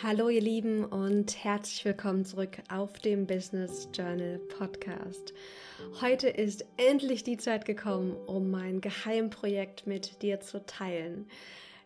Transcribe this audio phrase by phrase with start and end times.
[0.00, 5.34] Hallo ihr Lieben und herzlich willkommen zurück auf dem Business Journal Podcast.
[6.00, 11.26] Heute ist endlich die Zeit gekommen, um mein Geheimprojekt mit dir zu teilen.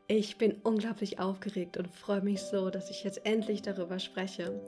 [0.08, 4.60] Ich bin unglaublich aufgeregt und freue mich so, dass ich jetzt endlich darüber spreche.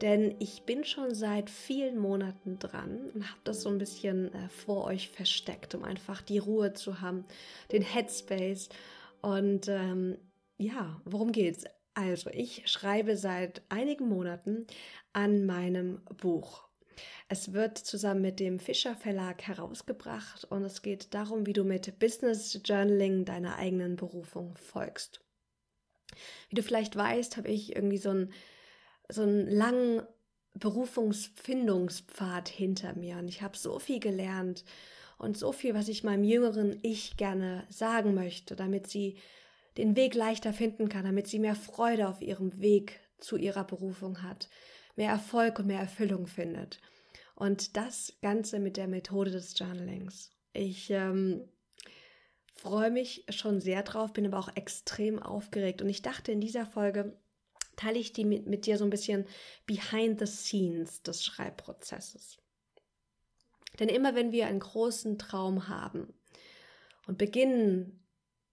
[0.00, 4.48] Denn ich bin schon seit vielen Monaten dran und habe das so ein bisschen äh,
[4.50, 7.24] vor euch versteckt, um einfach die Ruhe zu haben,
[7.72, 8.68] den Headspace.
[9.20, 10.16] Und ähm,
[10.58, 11.64] ja, worum geht's?
[11.94, 14.66] Also, ich schreibe seit einigen Monaten
[15.12, 16.68] an meinem Buch.
[17.28, 21.98] Es wird zusammen mit dem Fischer Verlag herausgebracht und es geht darum, wie du mit
[21.98, 25.20] Business Journaling deiner eigenen Berufung folgst.
[26.48, 28.32] Wie du vielleicht weißt, habe ich irgendwie so einen,
[29.08, 30.02] so einen langen
[30.54, 34.64] Berufungsfindungspfad hinter mir und ich habe so viel gelernt
[35.18, 39.16] und so viel, was ich meinem jüngeren Ich gerne sagen möchte, damit sie
[39.76, 44.22] den Weg leichter finden kann, damit sie mehr Freude auf ihrem Weg zu ihrer Berufung
[44.22, 44.48] hat,
[44.96, 46.80] mehr Erfolg und mehr Erfüllung findet.
[47.34, 50.30] Und das Ganze mit der Methode des Journalings.
[50.52, 51.48] Ich ähm,
[52.54, 55.82] freue mich schon sehr drauf, bin aber auch extrem aufgeregt.
[55.82, 57.16] Und ich dachte, in dieser Folge
[57.76, 59.26] teile ich die mit, mit dir so ein bisschen
[59.66, 62.38] behind the scenes des Schreibprozesses.
[63.80, 66.14] Denn immer wenn wir einen großen Traum haben
[67.08, 68.03] und beginnen,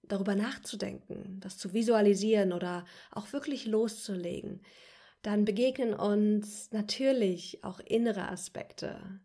[0.03, 4.61] darüber nachzudenken, das zu visualisieren oder auch wirklich loszulegen,
[5.21, 9.21] dann begegnen uns natürlich auch innere Aspekte,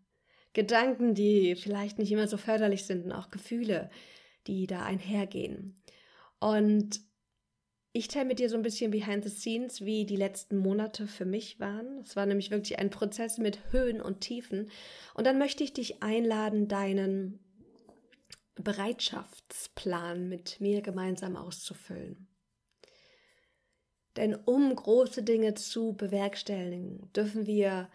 [0.52, 3.90] Gedanken, die vielleicht nicht immer so förderlich sind und auch Gefühle,
[4.46, 5.82] die da einhergehen.
[6.38, 7.00] Und
[7.92, 11.24] ich teile mit dir so ein bisschen behind the scenes, wie die letzten Monate für
[11.24, 12.00] mich waren.
[12.04, 14.70] Es war nämlich wirklich ein Prozess mit Höhen und Tiefen.
[15.14, 17.45] Und dann möchte ich dich einladen, deinen
[18.62, 22.28] Bereitschaftsplan mit mir gemeinsam auszufüllen.
[24.16, 27.90] Denn um große Dinge zu bewerkstelligen, dürfen wir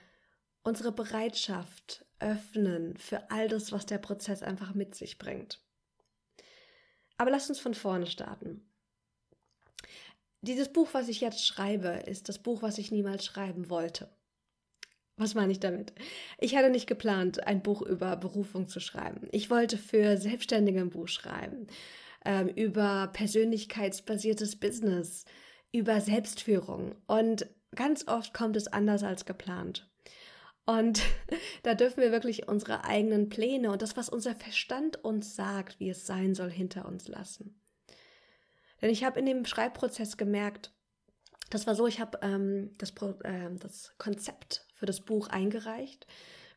[0.63, 5.59] unsere Bereitschaft öffnen für all das, was der Prozess einfach mit sich bringt.
[7.17, 8.67] Aber lass uns von vorne starten.
[10.41, 14.09] Dieses Buch, was ich jetzt schreibe, ist das Buch, was ich niemals schreiben wollte.
[15.21, 15.93] Was meine ich damit?
[16.39, 19.27] Ich hatte nicht geplant, ein Buch über Berufung zu schreiben.
[19.31, 21.67] Ich wollte für Selbstständige ein Buch schreiben,
[22.25, 25.25] ähm, über persönlichkeitsbasiertes Business,
[25.71, 26.95] über Selbstführung.
[27.05, 27.45] Und
[27.75, 29.87] ganz oft kommt es anders als geplant.
[30.65, 31.03] Und
[31.61, 35.89] da dürfen wir wirklich unsere eigenen Pläne und das, was unser Verstand uns sagt, wie
[35.91, 37.61] es sein soll, hinter uns lassen.
[38.81, 40.73] Denn ich habe in dem Schreibprozess gemerkt,
[41.51, 42.91] das war so, ich habe ähm, das,
[43.23, 46.07] äh, das Konzept für das Buch eingereicht.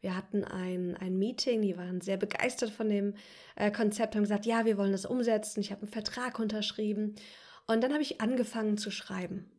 [0.01, 3.15] Wir hatten ein, ein Meeting, die waren sehr begeistert von dem
[3.57, 5.61] äh, Konzept, haben gesagt, ja, wir wollen das umsetzen.
[5.61, 7.15] Ich habe einen Vertrag unterschrieben.
[7.67, 9.51] Und dann habe ich angefangen zu schreiben.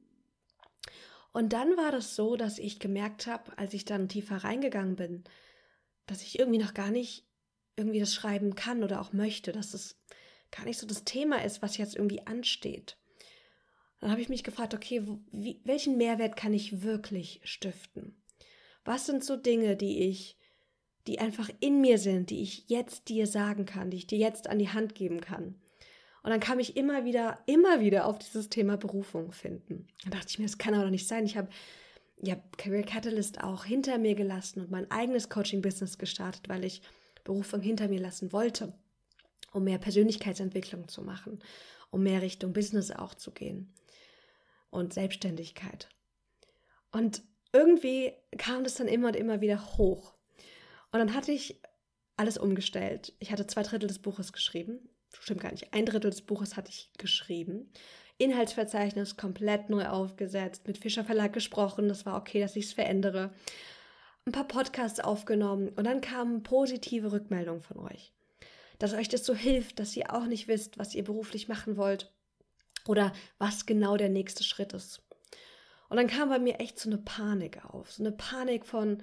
[1.33, 5.23] Und dann war das so, dass ich gemerkt habe, als ich dann tiefer reingegangen bin,
[6.05, 7.25] dass ich irgendwie noch gar nicht
[7.75, 9.99] irgendwie das schreiben kann oder auch möchte, dass es
[10.51, 12.97] gar nicht so das Thema ist, was jetzt irgendwie ansteht.
[13.99, 18.15] Dann habe ich mich gefragt, okay, wie, welchen Mehrwert kann ich wirklich stiften?
[18.83, 20.37] Was sind so Dinge, die ich,
[21.07, 24.47] die einfach in mir sind, die ich jetzt dir sagen kann, die ich dir jetzt
[24.47, 25.55] an die Hand geben kann?
[26.23, 29.87] Und dann kam ich immer wieder, immer wieder auf dieses Thema Berufung finden.
[30.03, 31.25] Dann dachte ich mir, das kann aber doch nicht sein.
[31.25, 31.49] Ich habe
[32.21, 36.81] ja Career Catalyst auch hinter mir gelassen und mein eigenes Coaching-Business gestartet, weil ich
[37.23, 38.73] Berufung hinter mir lassen wollte,
[39.51, 41.39] um mehr Persönlichkeitsentwicklung zu machen,
[41.91, 43.71] um mehr Richtung Business auch zu gehen
[44.75, 45.89] und Selbstständigkeit.
[46.91, 50.13] Und irgendwie kam das dann immer und immer wieder hoch.
[50.91, 51.61] Und dann hatte ich
[52.17, 53.13] alles umgestellt.
[53.19, 54.89] Ich hatte zwei Drittel des Buches geschrieben.
[55.19, 55.73] Stimmt gar nicht.
[55.73, 57.71] Ein Drittel des Buches hatte ich geschrieben.
[58.17, 61.89] Inhaltsverzeichnis komplett neu aufgesetzt, mit Fischer Verlag gesprochen.
[61.89, 63.33] Das war okay, dass ich es verändere.
[64.25, 68.13] Ein paar Podcasts aufgenommen und dann kamen positive Rückmeldungen von euch.
[68.79, 72.14] Dass euch das so hilft, dass ihr auch nicht wisst, was ihr beruflich machen wollt
[72.87, 75.01] oder was genau der nächste Schritt ist.
[75.89, 79.01] Und dann kam bei mir echt so eine Panik auf, so eine Panik von,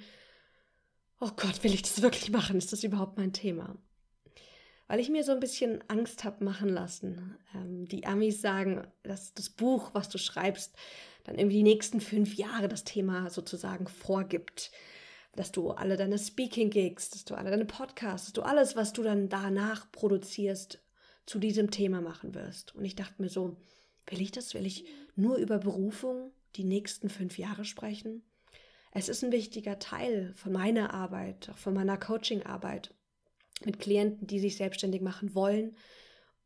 [1.20, 2.56] oh Gott, will ich das wirklich machen?
[2.58, 3.76] Ist das überhaupt mein Thema?
[4.88, 7.38] Weil ich mir so ein bisschen Angst habe machen lassen.
[7.54, 10.74] Ähm, die Amis sagen, dass das Buch, was du schreibst,
[11.24, 14.70] dann irgendwie die nächsten fünf Jahre das Thema sozusagen vorgibt.
[15.34, 19.02] Dass du alle deine Speaking-Gigs, dass du alle deine Podcasts, dass du alles, was du
[19.02, 20.82] dann danach produzierst,
[21.26, 22.74] zu diesem Thema machen wirst.
[22.74, 23.56] Und ich dachte mir so,
[24.06, 24.54] will ich das?
[24.54, 24.84] Will ich
[25.14, 28.22] nur über Berufung die nächsten fünf Jahre sprechen?
[28.92, 32.94] Es ist ein wichtiger Teil von meiner Arbeit, auch von meiner Coaching-Arbeit
[33.64, 35.76] mit Klienten, die sich selbstständig machen wollen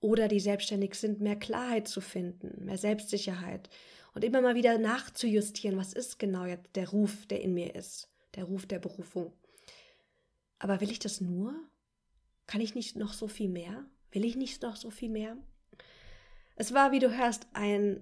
[0.01, 3.69] oder die selbstständig sind, mehr Klarheit zu finden, mehr Selbstsicherheit
[4.15, 8.09] Und immer mal wieder nachzujustieren, was ist genau jetzt der Ruf, der in mir ist,
[8.35, 9.33] der Ruf der Berufung.
[10.59, 11.55] Aber will ich das nur?
[12.47, 13.85] Kann ich nicht noch so viel mehr?
[14.17, 15.37] Will ich nicht noch so viel mehr?
[16.55, 18.01] Es war, wie du hörst, ein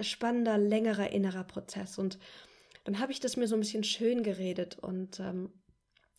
[0.00, 1.98] spannender, längerer innerer Prozess.
[1.98, 2.18] Und
[2.84, 5.50] dann habe ich das mir so ein bisschen schön geredet und ähm,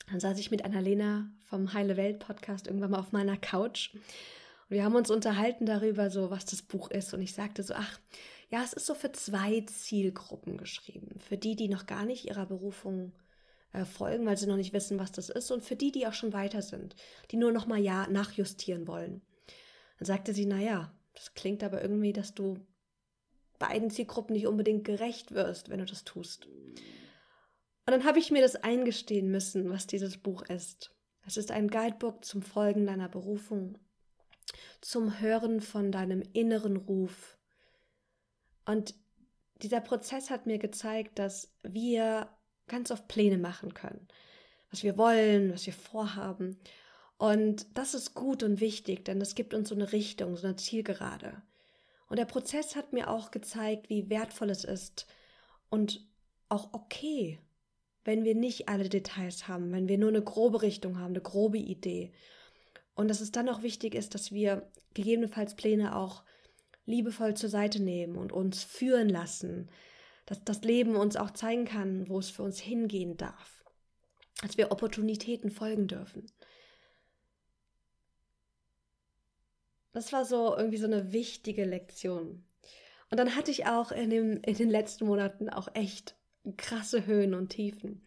[0.07, 3.95] dann saß ich mit Annalena vom Heile Welt Podcast irgendwann mal auf meiner Couch.
[3.95, 7.11] Und wir haben uns unterhalten darüber, so was das Buch ist.
[7.15, 7.99] Und ich sagte so, ach,
[8.51, 11.19] ja, es ist so für zwei Zielgruppen geschrieben.
[11.27, 13.13] Für die, die noch gar nicht ihrer Berufung
[13.73, 15.51] äh, folgen, weil sie noch nicht wissen, was das ist.
[15.51, 16.95] Und für die, die auch schon weiter sind,
[17.31, 19.21] die nur noch mal ja nachjustieren wollen.
[19.99, 22.59] Dann sagte sie, naja, das klingt aber irgendwie, dass du
[23.59, 26.47] beiden Zielgruppen nicht unbedingt gerecht wirst, wenn du das tust.
[26.47, 30.95] Und dann habe ich mir das eingestehen müssen, was dieses Buch ist.
[31.25, 33.77] Es ist ein Guidebook zum Folgen deiner Berufung,
[34.81, 37.37] zum Hören von deinem inneren Ruf.
[38.65, 38.95] Und
[39.61, 42.29] dieser Prozess hat mir gezeigt, dass wir
[42.67, 44.07] ganz oft Pläne machen können,
[44.71, 46.57] was wir wollen, was wir vorhaben.
[47.17, 50.55] Und das ist gut und wichtig, denn das gibt uns so eine Richtung, so eine
[50.55, 51.41] Zielgerade.
[52.07, 55.07] Und der Prozess hat mir auch gezeigt, wie wertvoll es ist
[55.69, 56.05] und
[56.49, 57.39] auch okay,
[58.03, 61.57] wenn wir nicht alle Details haben, wenn wir nur eine grobe Richtung haben, eine grobe
[61.57, 62.11] Idee.
[62.95, 66.23] Und dass es dann auch wichtig ist, dass wir gegebenenfalls Pläne auch
[66.85, 69.69] liebevoll zur Seite nehmen und uns führen lassen,
[70.25, 73.63] dass das Leben uns auch zeigen kann, wo es für uns hingehen darf,
[74.41, 76.25] dass wir Opportunitäten folgen dürfen.
[79.91, 82.43] Das war so irgendwie so eine wichtige Lektion.
[83.11, 86.15] Und dann hatte ich auch in, dem, in den letzten Monaten auch echt
[86.57, 88.01] krasse Höhen und Tiefen.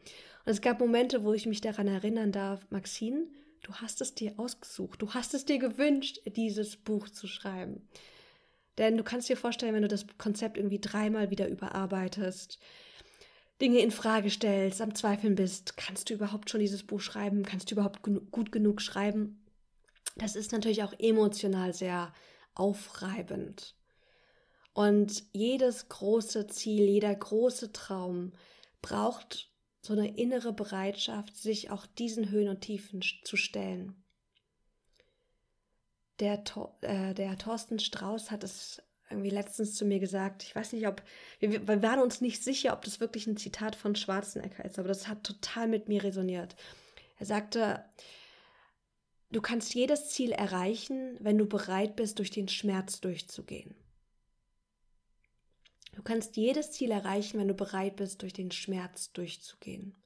[0.45, 3.29] Und es gab Momente, wo ich mich daran erinnern darf, Maxine,
[3.63, 7.89] du hast es dir ausgesucht, du hast es dir gewünscht, dieses Buch zu schreiben.
[8.79, 12.59] Denn du kannst dir vorstellen, wenn du das Konzept irgendwie dreimal wieder überarbeitest,
[13.61, 17.43] Dinge in Frage stellst, am Zweifeln bist, kannst du überhaupt schon dieses Buch schreiben?
[17.45, 19.43] Kannst du überhaupt gut genug schreiben?
[20.17, 22.13] Das ist natürlich auch emotional sehr
[22.55, 23.75] aufreibend.
[24.75, 28.33] Und jedes große Ziel, jeder große Traum
[28.83, 29.51] braucht
[29.81, 33.95] so eine innere Bereitschaft, sich auch diesen Höhen und Tiefen zu stellen.
[36.21, 36.43] Der,
[36.81, 40.43] äh, der Thorsten Strauß hat es irgendwie letztens zu mir gesagt.
[40.43, 41.03] Ich weiß nicht, ob
[41.39, 44.89] wir, wir waren uns nicht sicher, ob das wirklich ein Zitat von Schwarzenegger ist, aber
[44.89, 46.57] das hat total mit mir resoniert.
[47.19, 47.85] Er sagte,
[49.31, 53.75] du kannst jedes Ziel erreichen, wenn du bereit bist, durch den Schmerz durchzugehen.
[55.95, 59.97] Du kannst jedes Ziel erreichen, wenn du bereit bist, durch den Schmerz durchzugehen.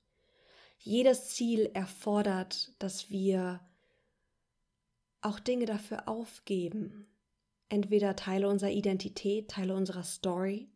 [0.79, 3.61] Jedes Ziel erfordert, dass wir
[5.23, 7.07] auch Dinge dafür aufgeben.
[7.69, 10.69] Entweder Teile unserer Identität, Teile unserer Story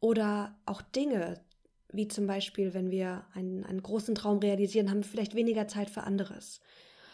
[0.00, 1.40] oder auch Dinge,
[1.92, 5.90] wie zum Beispiel, wenn wir einen, einen großen Traum realisieren, haben wir vielleicht weniger Zeit
[5.90, 6.60] für anderes.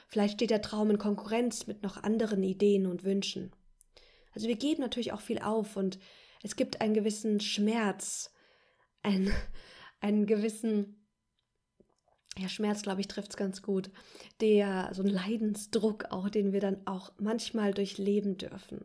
[0.08, 3.52] Vielleicht steht der Traum in Konkurrenz mit noch anderen Ideen und Wünschen.
[4.32, 5.98] Also wir geben natürlich auch viel auf und
[6.42, 8.32] es gibt einen gewissen Schmerz,
[9.02, 9.30] einen,
[10.00, 10.97] einen gewissen,
[12.38, 13.90] ja, Schmerz, glaube ich, trifft es ganz gut,
[14.40, 18.78] der, so ein Leidensdruck auch, den wir dann auch manchmal durchleben dürfen.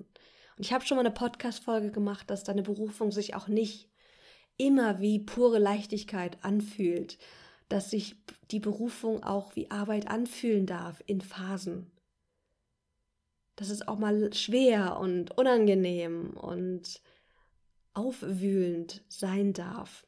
[0.57, 3.89] Und ich habe schon mal eine Podcast-Folge gemacht, dass deine Berufung sich auch nicht
[4.57, 7.17] immer wie pure Leichtigkeit anfühlt,
[7.69, 8.15] dass sich
[8.51, 11.91] die Berufung auch wie Arbeit anfühlen darf in Phasen.
[13.55, 17.01] Dass es auch mal schwer und unangenehm und
[17.93, 20.07] aufwühlend sein darf.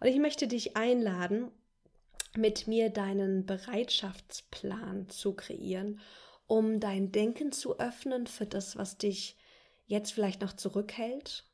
[0.00, 1.50] Und ich möchte dich einladen,
[2.38, 6.00] mit mir deinen Bereitschaftsplan zu kreieren,
[6.46, 9.36] um dein Denken zu öffnen für das, was dich
[9.86, 11.44] jetzt vielleicht noch zurückhält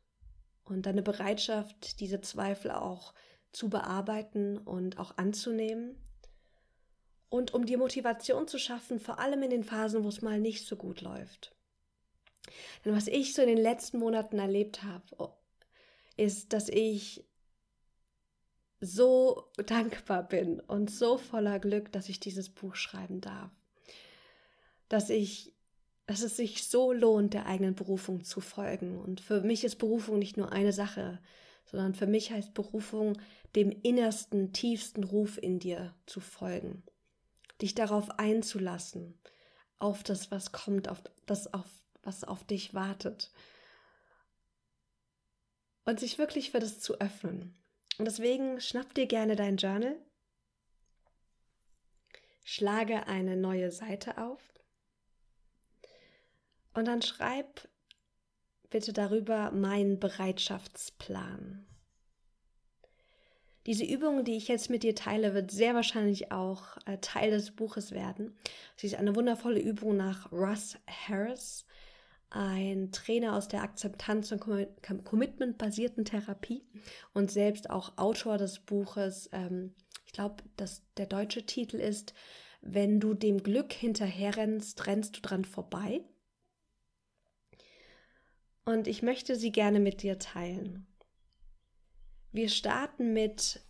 [0.64, 3.14] und deine Bereitschaft, diese Zweifel auch
[3.50, 5.96] zu bearbeiten und auch anzunehmen
[7.30, 10.66] und um dir Motivation zu schaffen, vor allem in den Phasen, wo es mal nicht
[10.66, 11.56] so gut läuft.
[12.84, 15.32] Denn was ich so in den letzten Monaten erlebt habe,
[16.16, 17.24] ist, dass ich
[18.84, 23.50] so dankbar bin und so voller Glück, dass ich dieses Buch schreiben darf.
[24.88, 25.52] Dass ich,
[26.06, 28.98] dass es sich so lohnt, der eigenen Berufung zu folgen.
[29.00, 31.18] Und für mich ist Berufung nicht nur eine Sache,
[31.64, 33.18] sondern für mich heißt Berufung,
[33.56, 36.82] dem innersten, tiefsten Ruf in dir zu folgen.
[37.62, 39.18] Dich darauf einzulassen,
[39.78, 41.66] auf das, was kommt, auf das, auf
[42.02, 43.30] was auf dich wartet.
[45.84, 47.54] Und sich wirklich für das zu öffnen.
[47.98, 49.96] Und deswegen schnapp dir gerne dein Journal,
[52.44, 54.40] schlage eine neue Seite auf
[56.74, 57.68] und dann schreib
[58.70, 61.64] bitte darüber meinen Bereitschaftsplan.
[63.66, 67.52] Diese Übung, die ich jetzt mit dir teile, wird sehr wahrscheinlich auch äh, Teil des
[67.52, 68.36] Buches werden.
[68.76, 71.64] Sie ist eine wundervolle Übung nach Russ Harris,
[72.34, 74.40] ein Trainer aus der Akzeptanz- und
[75.04, 76.64] Commitment-basierten Therapie
[77.12, 79.30] und selbst auch Autor des Buches.
[79.32, 79.74] Ähm,
[80.04, 82.12] ich glaube, dass der deutsche Titel ist
[82.60, 86.04] Wenn du dem Glück hinterherrennst, rennst du dran vorbei.
[88.64, 90.86] Und ich möchte sie gerne mit dir teilen.
[92.32, 93.60] Wir starten mit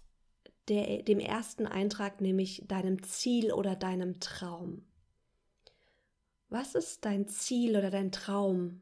[0.68, 4.86] der, dem ersten Eintrag, nämlich deinem Ziel oder deinem Traum.
[6.54, 8.80] Was ist dein Ziel oder dein Traum,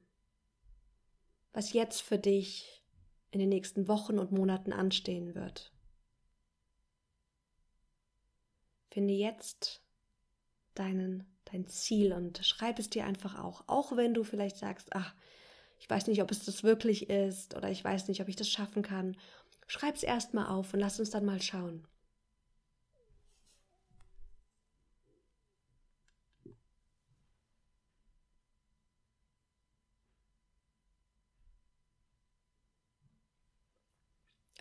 [1.54, 2.84] was jetzt für dich
[3.30, 5.72] in den nächsten Wochen und Monaten anstehen wird?
[8.90, 9.80] Finde jetzt
[10.74, 15.14] deinen, dein Ziel und schreib es dir einfach auch, auch wenn du vielleicht sagst, ach,
[15.78, 18.50] ich weiß nicht, ob es das wirklich ist oder ich weiß nicht, ob ich das
[18.50, 19.16] schaffen kann
[19.66, 21.88] Schreib es erstmal auf und lass uns dann mal schauen.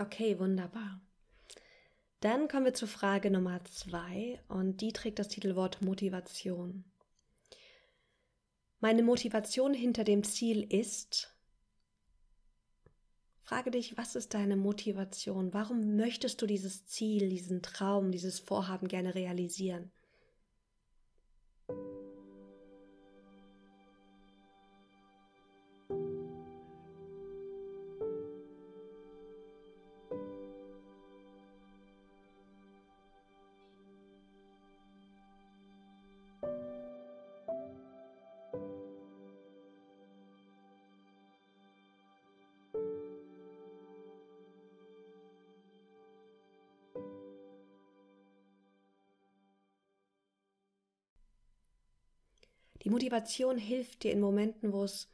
[0.02, 1.00] Okay, wunderbar.
[2.22, 6.86] Dann kommen wir zur Frage Nummer zwei und die trägt das Titelwort Motivation.
[8.80, 11.38] Meine Motivation hinter dem Ziel ist,
[13.44, 15.54] Frage dich, was ist deine Motivation?
[15.54, 19.92] Warum möchtest du dieses Ziel, diesen Traum, dieses Vorhaben gerne realisieren?
[52.92, 55.10] Motivation hilft dir in Momenten, wo es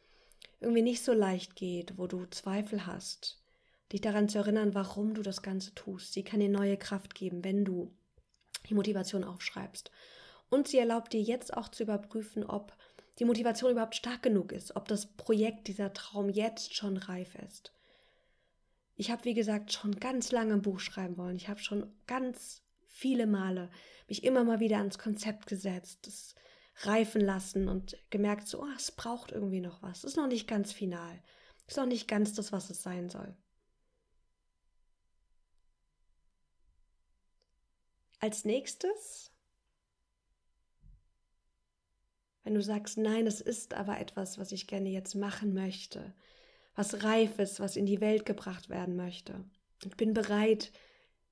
[0.59, 3.39] irgendwie nicht so leicht geht, wo du Zweifel hast,
[3.93, 6.13] dich daran zu erinnern, warum du das Ganze tust.
[6.13, 7.93] Sie kann dir neue Kraft geben, wenn du
[8.67, 9.91] die Motivation aufschreibst.
[10.49, 12.75] Und sie erlaubt dir jetzt auch zu überprüfen, ob
[13.19, 17.71] die Motivation überhaupt stark genug ist, ob das Projekt, dieser Traum jetzt schon reif ist.
[18.95, 21.35] Ich habe, wie gesagt, schon ganz lange ein Buch schreiben wollen.
[21.35, 23.69] Ich habe schon ganz viele Male
[24.07, 26.07] mich immer mal wieder ans Konzept gesetzt.
[26.07, 26.33] Das
[26.79, 30.03] reifen lassen und gemerkt, so, oh, es braucht irgendwie noch was.
[30.03, 31.21] Ist noch nicht ganz final.
[31.67, 33.35] Ist noch nicht ganz das, was es sein soll.
[38.19, 39.31] Als nächstes,
[42.43, 46.15] wenn du sagst, nein, es ist aber etwas, was ich gerne jetzt machen möchte,
[46.75, 49.43] was reif ist, was in die Welt gebracht werden möchte.
[49.83, 50.71] Ich bin bereit,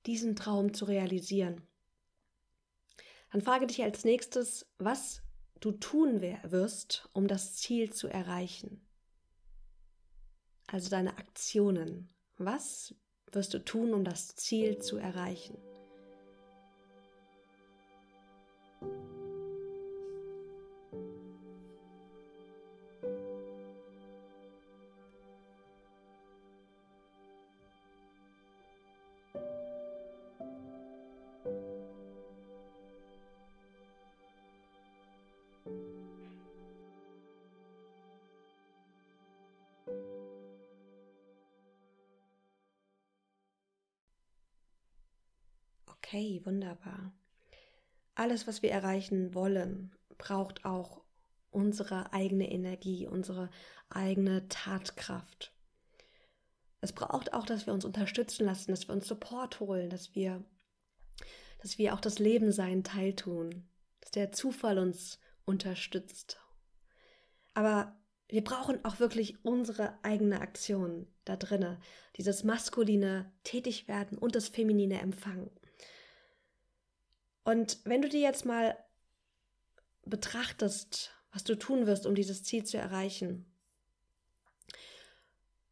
[0.05, 1.61] diesen Traum zu realisieren.
[3.31, 5.24] Dann frage dich als nächstes, was
[5.59, 8.81] du tun wirst, um das Ziel zu erreichen.
[10.67, 12.09] Also deine Aktionen.
[12.37, 12.95] Was
[13.31, 15.57] wirst du tun, um das Ziel zu erreichen?
[46.15, 47.11] Okay, wunderbar.
[48.13, 51.03] Alles, was wir erreichen wollen, braucht auch
[51.51, 53.49] unsere eigene Energie, unsere
[53.89, 55.53] eigene Tatkraft.
[56.79, 60.41] Es braucht auch, dass wir uns unterstützen lassen, dass wir uns Support holen, dass wir,
[61.61, 63.67] dass wir auch das Leben sein teiltun,
[63.99, 66.39] dass der Zufall uns unterstützt.
[67.55, 71.81] Aber wir brauchen auch wirklich unsere eigene Aktion da drinne,
[72.15, 75.51] dieses maskuline Tätigwerden und das feminine Empfangen.
[77.45, 78.75] Und wenn du dir jetzt mal
[80.03, 83.45] betrachtest, was du tun wirst, um dieses Ziel zu erreichen,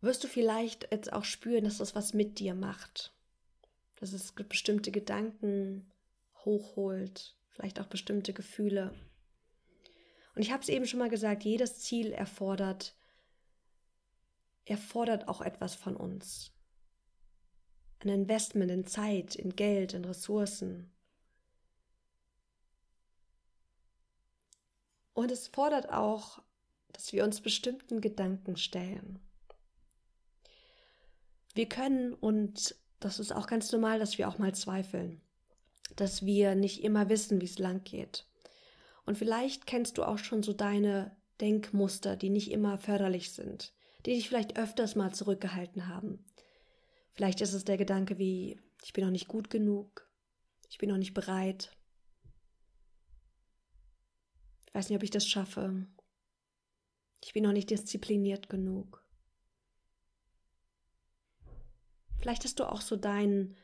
[0.02, 3.14] wirst du vielleicht jetzt auch spüren, dass das was mit dir macht.
[3.96, 5.92] Dass es bestimmte Gedanken
[6.46, 8.94] hochholt, vielleicht auch bestimmte Gefühle.
[10.36, 12.96] Und ich habe es eben schon mal gesagt, jedes Ziel erfordert,
[14.66, 16.52] erfordert auch etwas von uns.
[18.00, 20.93] Ein Investment in Zeit, in Geld, in Ressourcen.
[25.14, 26.42] Und es fordert auch,
[26.92, 29.20] dass wir uns bestimmten Gedanken stellen.
[31.54, 35.22] Wir können, und das ist auch ganz normal, dass wir auch mal zweifeln,
[35.96, 38.26] dass wir nicht immer wissen, wie es lang geht.
[39.06, 43.74] Und vielleicht kennst du auch schon so deine Denkmuster, die nicht immer förderlich sind,
[44.06, 46.26] die dich vielleicht öfters mal zurückgehalten haben.
[47.12, 50.08] Vielleicht ist es der Gedanke wie, ich bin noch nicht gut genug,
[50.70, 51.72] ich bin noch nicht bereit,
[54.74, 55.86] ich weiß nicht, ob ich das schaffe,
[57.24, 59.04] ich bin noch nicht diszipliniert genug.
[62.18, 63.56] Vielleicht hast du auch so dein,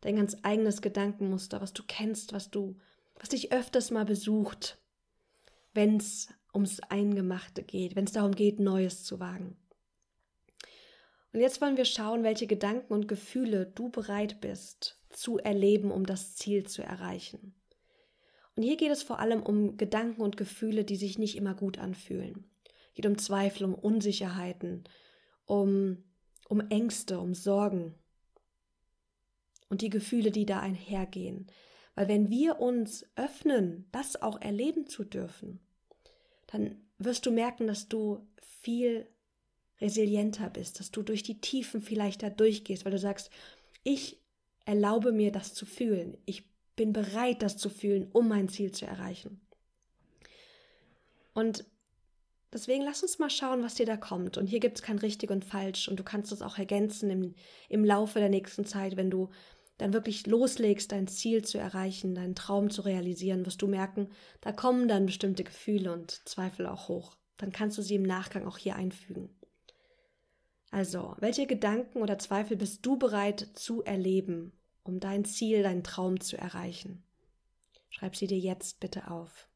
[0.00, 2.78] dein ganz eigenes Gedankenmuster, was du kennst, was du,
[3.16, 4.78] was dich öfters mal besucht,
[5.72, 9.56] wenn es ums Eingemachte geht, wenn es darum geht, Neues zu wagen.
[11.32, 16.06] Und jetzt wollen wir schauen, welche Gedanken und Gefühle du bereit bist zu erleben, um
[16.06, 17.56] das Ziel zu erreichen.
[18.56, 21.78] Und hier geht es vor allem um Gedanken und Gefühle, die sich nicht immer gut
[21.78, 22.44] anfühlen.
[22.88, 24.84] Es geht um Zweifel, um Unsicherheiten,
[25.44, 26.04] um,
[26.48, 27.94] um Ängste, um Sorgen
[29.68, 31.48] und die Gefühle, die da einhergehen.
[31.96, 35.60] Weil wenn wir uns öffnen, das auch erleben zu dürfen,
[36.46, 39.08] dann wirst du merken, dass du viel
[39.80, 43.30] resilienter bist, dass du durch die Tiefen vielleicht da durchgehst, weil du sagst,
[43.82, 44.20] ich
[44.64, 46.16] erlaube mir das zu fühlen.
[46.24, 49.40] Ich bin bereit, das zu fühlen, um mein Ziel zu erreichen.
[51.32, 51.64] Und
[52.52, 54.36] deswegen lass uns mal schauen, was dir da kommt.
[54.38, 55.88] Und hier gibt es kein richtig und falsch.
[55.88, 57.34] Und du kannst es auch ergänzen im,
[57.68, 59.30] im Laufe der nächsten Zeit, wenn du
[59.78, 64.08] dann wirklich loslegst, dein Ziel zu erreichen, deinen Traum zu realisieren, wirst du merken,
[64.40, 67.16] da kommen dann bestimmte Gefühle und Zweifel auch hoch.
[67.38, 69.30] Dann kannst du sie im Nachgang auch hier einfügen.
[70.70, 74.52] Also, welche Gedanken oder Zweifel bist du bereit zu erleben,
[74.84, 77.02] um dein Ziel, deinen Traum zu erreichen?
[77.90, 79.48] Schreib sie dir jetzt bitte auf.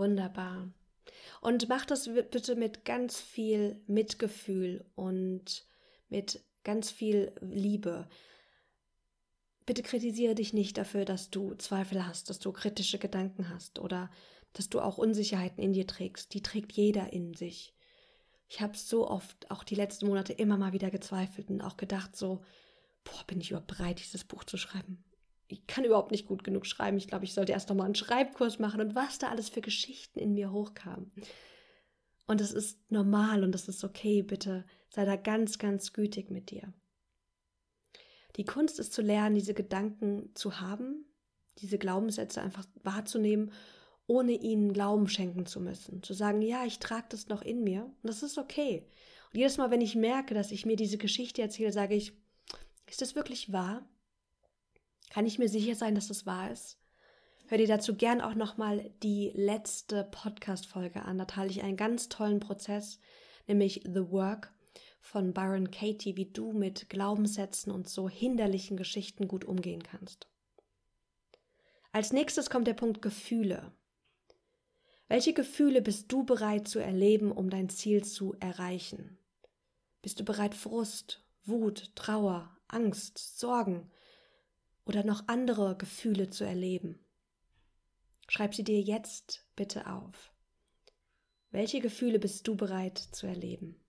[0.00, 0.72] Wunderbar.
[1.42, 5.66] Und mach das bitte mit ganz viel Mitgefühl und
[6.08, 8.08] mit ganz viel Liebe.
[9.66, 14.10] Bitte kritisiere dich nicht dafür, dass du Zweifel hast, dass du kritische Gedanken hast oder
[14.54, 16.32] dass du auch Unsicherheiten in dir trägst.
[16.32, 17.74] Die trägt jeder in sich.
[18.48, 22.16] Ich habe so oft, auch die letzten Monate, immer mal wieder gezweifelt und auch gedacht,
[22.16, 22.42] so,
[23.04, 25.04] boah, bin ich überhaupt bereit, dieses Buch zu schreiben?
[25.50, 26.96] Ich kann überhaupt nicht gut genug schreiben.
[26.96, 29.60] Ich glaube, ich sollte erst noch mal einen Schreibkurs machen und was da alles für
[29.60, 31.10] Geschichten in mir hochkam.
[32.26, 34.22] Und das ist normal und das ist okay.
[34.22, 36.72] Bitte sei da ganz, ganz gütig mit dir.
[38.36, 41.04] Die Kunst ist zu lernen, diese Gedanken zu haben,
[41.58, 43.52] diese Glaubenssätze einfach wahrzunehmen,
[44.06, 46.02] ohne ihnen Glauben schenken zu müssen.
[46.02, 48.86] Zu sagen, ja, ich trage das noch in mir und das ist okay.
[49.32, 52.12] Und jedes Mal, wenn ich merke, dass ich mir diese Geschichte erzähle, sage ich,
[52.86, 53.88] ist das wirklich wahr?
[55.10, 56.78] Kann ich mir sicher sein, dass das wahr ist?
[57.48, 61.18] Hör dir dazu gern auch nochmal die letzte Podcast-Folge an.
[61.18, 63.00] Da teile ich einen ganz tollen Prozess,
[63.48, 64.54] nämlich The Work
[65.00, 70.28] von Byron Katie, wie du mit Glaubenssätzen und so hinderlichen Geschichten gut umgehen kannst.
[71.90, 73.72] Als nächstes kommt der Punkt Gefühle.
[75.08, 79.18] Welche Gefühle bist du bereit zu erleben, um dein Ziel zu erreichen?
[80.02, 83.90] Bist du bereit, Frust, Wut, Trauer, Angst, Sorgen,
[84.84, 86.98] oder noch andere Gefühle zu erleben.
[88.28, 90.32] Schreib sie dir jetzt bitte auf.
[91.50, 93.80] Welche Gefühle bist du bereit zu erleben?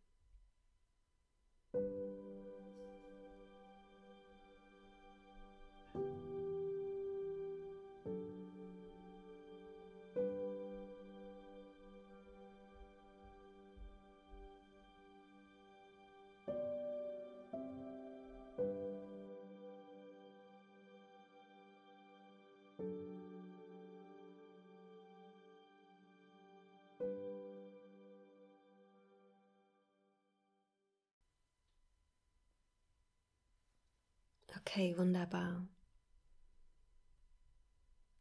[34.62, 35.68] Okay, wunderbar.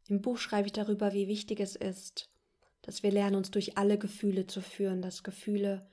[0.09, 2.31] Im Buch schreibe ich darüber, wie wichtig es ist,
[2.83, 5.87] dass wir lernen, uns durch alle Gefühle zu führen, dass Gefühle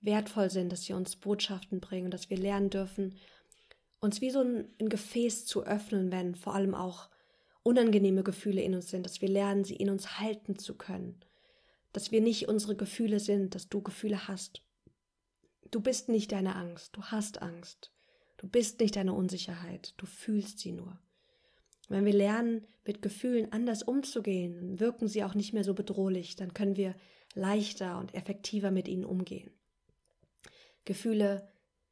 [0.00, 3.14] wertvoll sind, dass sie uns Botschaften bringen, dass wir lernen dürfen,
[4.00, 7.08] uns wie so ein, Gefäß zu öffnen, wenn vor allem auch
[7.62, 11.20] unangenehme Gefühle in uns sind, dass wir lernen, sie in uns halten zu können,
[11.92, 14.62] dass wir nicht unsere Gefühle sind, dass du Gefühle hast.
[15.70, 17.93] Du bist nicht deine Angst, du hast Angst.
[18.44, 20.98] Du bist nicht deine Unsicherheit, du fühlst sie nur.
[21.88, 26.52] Wenn wir lernen, mit Gefühlen anders umzugehen, wirken sie auch nicht mehr so bedrohlich, dann
[26.52, 26.94] können wir
[27.32, 29.50] leichter und effektiver mit ihnen umgehen.
[30.84, 31.48] Gefühle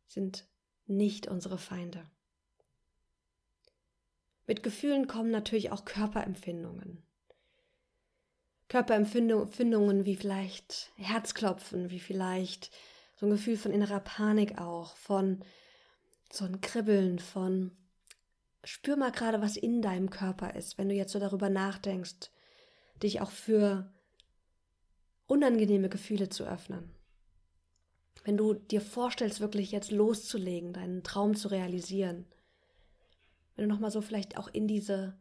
[0.07, 0.47] sind
[0.85, 2.05] nicht unsere Feinde.
[4.47, 7.03] Mit Gefühlen kommen natürlich auch Körperempfindungen.
[8.69, 12.71] Körperempfindungen wie vielleicht Herzklopfen, wie vielleicht
[13.17, 15.43] so ein Gefühl von innerer Panik auch, von
[16.33, 17.73] so ein Kribbeln, von
[18.65, 22.31] spür mal gerade, was in deinem Körper ist, wenn du jetzt so darüber nachdenkst,
[23.03, 23.93] dich auch für
[25.27, 26.91] unangenehme Gefühle zu öffnen.
[28.25, 32.27] Wenn du dir vorstellst, wirklich jetzt loszulegen, deinen Traum zu realisieren.
[33.57, 35.19] Wenn du nochmal so vielleicht auch in diese,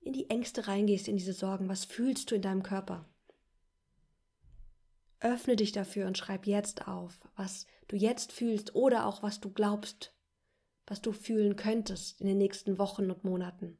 [0.00, 3.08] in die Ängste reingehst, in diese Sorgen, was fühlst du in deinem Körper?
[5.20, 9.50] Öffne dich dafür und schreib jetzt auf, was du jetzt fühlst oder auch was du
[9.50, 10.12] glaubst,
[10.90, 13.78] was du fühlen könntest in den nächsten Wochen und Monaten.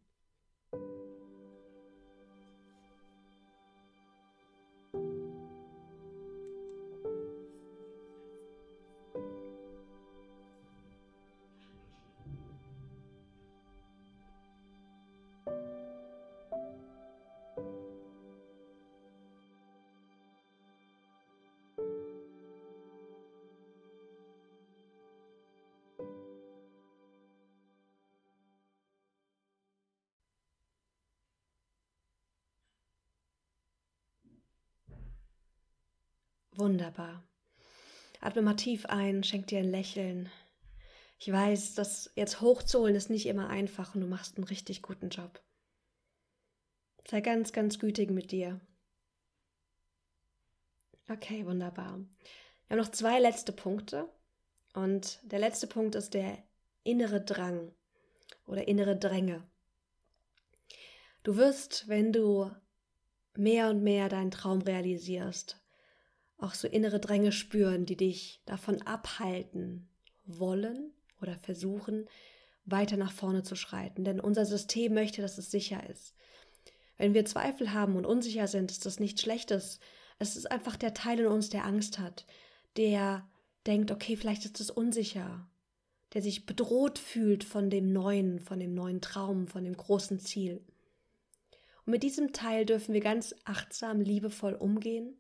[36.61, 37.27] Wunderbar.
[38.21, 40.31] Atme mal tief ein, schenk dir ein Lächeln.
[41.19, 45.09] Ich weiß, das jetzt hochzuholen ist nicht immer einfach und du machst einen richtig guten
[45.09, 45.43] Job.
[47.09, 48.61] Sei ganz, ganz gütig mit dir.
[51.09, 51.99] Okay, wunderbar.
[52.69, 54.09] Wir haben noch zwei letzte Punkte.
[54.75, 56.37] Und der letzte Punkt ist der
[56.85, 57.75] innere Drang
[58.45, 59.51] oder innere Dränge.
[61.23, 62.51] Du wirst, wenn du
[63.35, 65.60] mehr und mehr deinen Traum realisierst,
[66.43, 69.89] auch so innere Dränge spüren, die dich davon abhalten
[70.25, 72.09] wollen oder versuchen,
[72.65, 74.05] weiter nach vorne zu schreiten.
[74.05, 76.15] Denn unser System möchte, dass es sicher ist.
[76.99, 79.81] Wenn wir Zweifel haben und unsicher sind, ist das nichts Schlechtes.
[80.19, 82.27] Es ist einfach der Teil in uns, der Angst hat,
[82.77, 83.27] der
[83.67, 85.49] denkt, okay, vielleicht ist es unsicher,
[86.13, 90.63] der sich bedroht fühlt von dem neuen, von dem neuen Traum, von dem großen Ziel.
[91.87, 95.17] Und mit diesem Teil dürfen wir ganz achtsam, liebevoll umgehen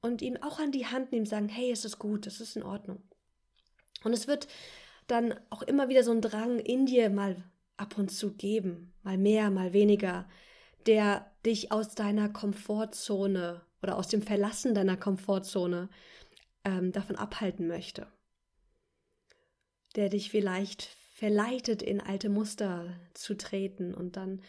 [0.00, 2.62] und ihn auch an die Hand nehmen, sagen, hey, es ist gut, es ist in
[2.62, 3.02] Ordnung.
[4.04, 4.48] Und es wird
[5.06, 7.36] dann auch immer wieder so ein Drang in dir mal
[7.76, 10.28] ab und zu geben, mal mehr, mal weniger,
[10.86, 15.88] der dich aus deiner Komfortzone oder aus dem Verlassen deiner Komfortzone
[16.64, 18.06] ähm, davon abhalten möchte.
[19.96, 20.82] Der dich vielleicht
[21.14, 24.42] verleitet, in alte Muster zu treten und dann,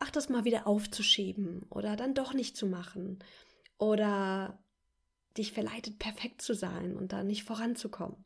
[0.00, 3.18] ach, das mal wieder aufzuschieben oder dann doch nicht zu machen
[3.78, 4.58] oder
[5.38, 8.24] dich verleitet, perfekt zu sein und da nicht voranzukommen.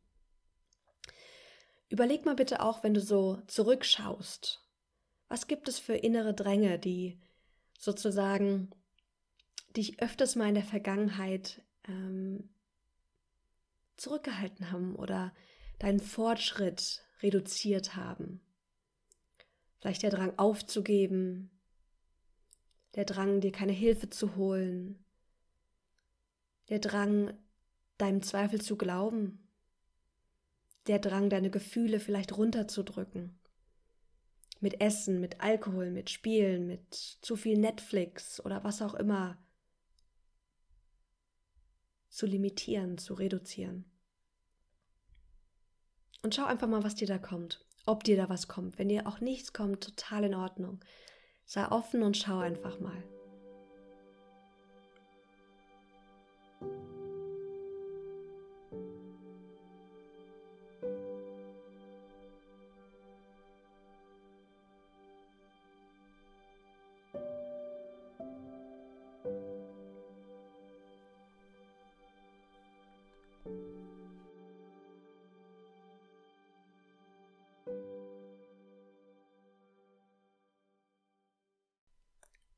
[1.89, 4.67] Überleg mal bitte auch, wenn du so zurückschaust,
[5.29, 7.21] was gibt es für innere Dränge, die
[7.79, 8.71] sozusagen
[9.77, 12.51] dich öfters mal in der Vergangenheit ähm,
[13.97, 15.35] zurückgehalten haben oder
[15.79, 18.41] deinen Fortschritt reduziert haben.
[19.79, 21.51] Vielleicht der Drang aufzugeben,
[22.95, 25.02] der Drang, dir keine Hilfe zu holen,
[26.69, 27.33] der Drang,
[27.99, 29.49] deinem Zweifel zu glauben,
[30.87, 33.39] der Drang, deine Gefühle vielleicht runterzudrücken.
[34.61, 39.39] Mit Essen, mit Alkohol, mit Spielen, mit zu viel Netflix oder was auch immer
[42.09, 43.85] zu limitieren, zu reduzieren.
[46.23, 47.65] Und schau einfach mal, was dir da kommt.
[47.87, 48.79] Ob dir da was kommt.
[48.79, 50.81] Wenn dir auch nichts kommt, total in Ordnung.
[51.45, 53.03] Sei offen und schau einfach mal.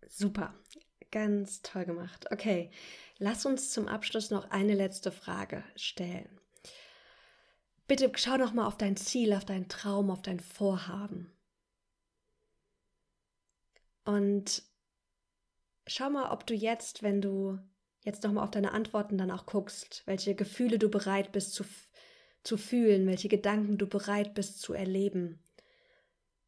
[0.08, 0.54] Super,
[1.10, 2.26] ganz toll gemacht.
[2.30, 2.70] Okay,
[3.18, 6.40] lass uns zum Abschluss noch eine letzte Frage stellen.
[7.86, 11.30] Bitte schau noch mal auf dein Ziel, auf deinen Traum, auf dein Vorhaben.
[14.04, 14.62] Und
[15.86, 17.58] schau mal, ob du jetzt, wenn du
[18.02, 21.64] jetzt nochmal auf deine Antworten dann auch guckst, welche Gefühle du bereit bist zu,
[22.42, 25.43] zu fühlen, welche Gedanken du bereit bist zu erleben,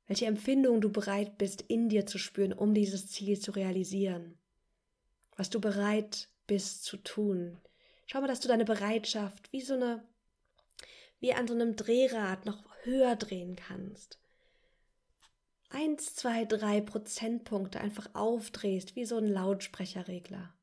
[0.07, 4.39] welche Empfindungen du bereit bist in dir zu spüren, um dieses Ziel zu realisieren,
[5.37, 7.59] was du bereit bist zu tun.
[8.07, 10.05] Schau mal, dass du deine Bereitschaft wie so eine,
[11.19, 14.21] wie an so einem Drehrad noch höher drehen kannst.
[15.71, 20.56] Eins, zwei, drei Prozentpunkte einfach aufdrehst, wie so ein Lautsprecherregler.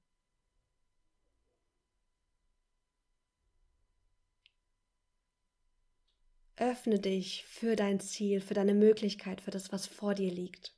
[6.55, 10.75] Öffne dich für dein Ziel, für deine Möglichkeit, für das, was vor dir liegt.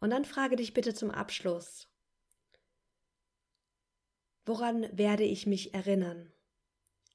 [0.00, 1.88] Und dann frage dich bitte zum Abschluss,
[4.44, 6.32] woran werde ich mich erinnern?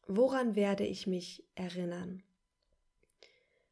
[0.08, 2.24] Woran werde ich mich erinnern?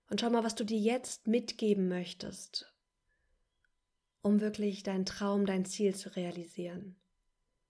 [0.10, 2.74] Und schau mal, was du dir jetzt mitgeben möchtest,
[4.22, 6.96] um wirklich deinen Traum, dein Ziel zu realisieren.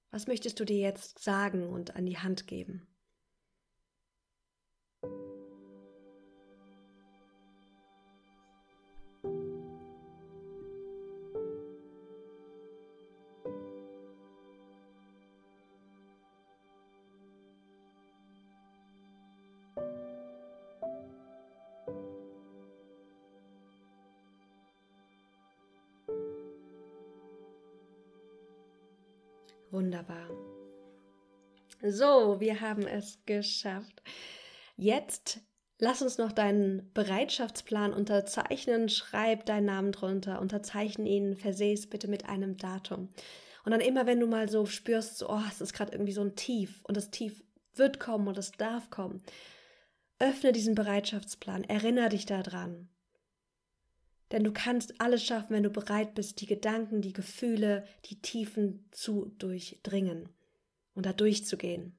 [0.10, 2.88] Was möchtest du dir jetzt sagen und an die Hand geben?
[29.76, 30.30] Wunderbar.
[31.82, 34.02] So, wir haben es geschafft.
[34.78, 35.42] Jetzt
[35.80, 38.88] lass uns noch deinen Bereitschaftsplan unterzeichnen.
[38.88, 43.10] Schreib deinen Namen drunter, unterzeichne ihn, verseh es bitte mit einem Datum.
[43.66, 46.22] Und dann immer, wenn du mal so spürst, so, oh, es ist gerade irgendwie so
[46.22, 49.24] ein Tief und das Tief wird kommen und es darf kommen,
[50.20, 52.88] öffne diesen Bereitschaftsplan, erinnere dich daran.
[54.32, 58.88] Denn du kannst alles schaffen, wenn du bereit bist, die Gedanken, die Gefühle, die Tiefen
[58.92, 60.30] zu durchdringen
[60.96, 61.98] und da durchzugehen.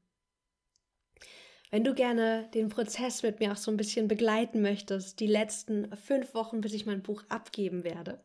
[1.70, 5.94] Wenn du gerne den Prozess mit mir auch so ein bisschen begleiten möchtest, die letzten
[5.96, 8.20] fünf Wochen, bis ich mein Buch abgeben werde,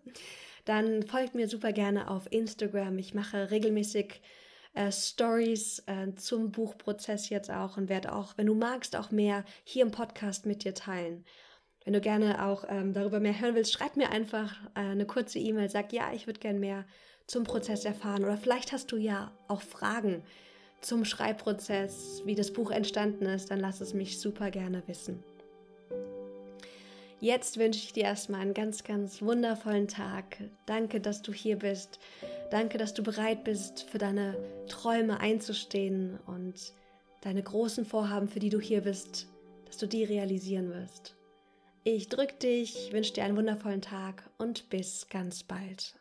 [0.65, 2.97] dann folgt mir super gerne auf Instagram.
[2.99, 4.21] Ich mache regelmäßig
[4.73, 9.43] äh, Stories äh, zum Buchprozess jetzt auch und werde auch, wenn du magst, auch mehr
[9.63, 11.25] hier im Podcast mit dir teilen.
[11.83, 15.39] Wenn du gerne auch ähm, darüber mehr hören willst, schreib mir einfach äh, eine kurze
[15.39, 16.85] E-Mail, sag ja, ich würde gerne mehr
[17.25, 18.23] zum Prozess erfahren.
[18.23, 20.23] Oder vielleicht hast du ja auch Fragen
[20.81, 25.23] zum Schreibprozess, wie das Buch entstanden ist, dann lass es mich super gerne wissen.
[27.19, 30.37] Jetzt wünsche ich dir erstmal einen ganz, ganz wundervollen Tag.
[30.65, 31.99] Danke, dass du hier bist.
[32.49, 34.35] Danke, dass du bereit bist, für deine
[34.67, 36.73] Träume einzustehen und
[37.21, 39.27] deine großen Vorhaben, für die du hier bist,
[39.67, 41.15] dass du die realisieren wirst.
[41.83, 45.95] Ich drücke dich, wünsche dir einen wundervollen Tag und bis ganz bald.